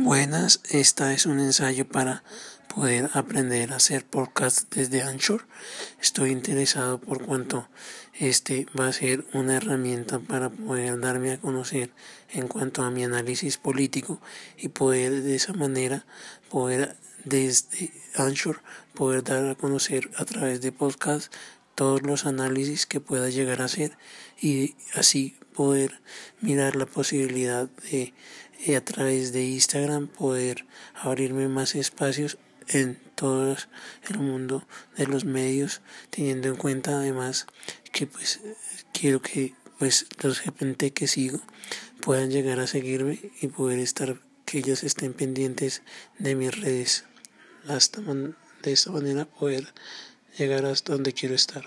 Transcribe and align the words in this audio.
Buenas, 0.00 0.60
esta 0.70 1.12
es 1.12 1.26
un 1.26 1.40
ensayo 1.40 1.84
para 1.84 2.22
poder 2.72 3.10
aprender 3.14 3.72
a 3.72 3.76
hacer 3.76 4.06
podcast 4.06 4.72
desde 4.72 5.02
Anchor. 5.02 5.44
Estoy 6.00 6.30
interesado 6.30 7.00
por 7.00 7.26
cuanto 7.26 7.68
este 8.14 8.68
va 8.78 8.86
a 8.86 8.92
ser 8.92 9.26
una 9.32 9.56
herramienta 9.56 10.20
para 10.20 10.50
poder 10.50 11.00
darme 11.00 11.32
a 11.32 11.40
conocer 11.40 11.90
en 12.32 12.46
cuanto 12.46 12.84
a 12.84 12.92
mi 12.92 13.02
análisis 13.02 13.56
político 13.56 14.20
y 14.56 14.68
poder 14.68 15.20
de 15.20 15.34
esa 15.34 15.52
manera 15.52 16.06
poder 16.48 16.94
desde 17.24 17.92
Anchor 18.14 18.62
poder 18.94 19.24
dar 19.24 19.48
a 19.48 19.56
conocer 19.56 20.12
a 20.16 20.24
través 20.24 20.60
de 20.60 20.70
podcast 20.70 21.34
todos 21.78 22.02
los 22.02 22.26
análisis 22.26 22.86
que 22.86 22.98
pueda 22.98 23.28
llegar 23.30 23.62
a 23.62 23.66
hacer 23.66 23.96
y 24.40 24.74
así 24.94 25.36
poder 25.54 26.00
mirar 26.40 26.74
la 26.74 26.86
posibilidad 26.86 27.68
de 27.88 28.14
eh, 28.66 28.74
a 28.74 28.84
través 28.84 29.32
de 29.32 29.44
Instagram 29.44 30.08
poder 30.08 30.66
abrirme 30.96 31.46
más 31.46 31.76
espacios 31.76 32.36
en 32.66 32.98
todo 33.14 33.56
el 34.08 34.18
mundo 34.18 34.66
de 34.96 35.06
los 35.06 35.24
medios 35.24 35.80
teniendo 36.10 36.48
en 36.48 36.56
cuenta 36.56 36.98
además 36.98 37.46
que 37.92 38.08
pues 38.08 38.40
quiero 38.92 39.22
que 39.22 39.54
pues 39.78 40.06
los 40.20 40.40
gente 40.40 40.92
que 40.92 41.06
sigo 41.06 41.38
puedan 42.00 42.32
llegar 42.32 42.58
a 42.58 42.66
seguirme 42.66 43.20
y 43.40 43.46
poder 43.46 43.78
estar 43.78 44.20
que 44.46 44.58
ellos 44.58 44.82
estén 44.82 45.12
pendientes 45.12 45.82
de 46.18 46.34
mis 46.34 46.60
redes. 46.60 47.04
Hasta 47.68 48.00
de 48.00 48.72
esta 48.72 48.90
manera 48.90 49.26
poder 49.26 49.72
llegar 50.36 50.64
donde 50.84 51.12
quiero 51.12 51.34
estar. 51.34 51.64